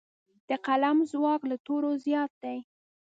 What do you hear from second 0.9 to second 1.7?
ځواک له